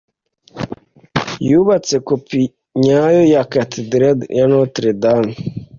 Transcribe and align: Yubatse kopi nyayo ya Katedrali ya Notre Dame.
Yubatse 1.49 1.95
kopi 2.07 2.41
nyayo 2.83 3.21
ya 3.33 3.43
Katedrali 3.51 4.23
ya 4.37 4.45
Notre 4.51 4.91
Dame. 5.01 5.35